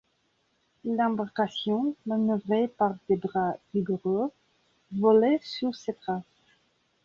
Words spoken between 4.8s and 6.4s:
volait sur ses traces.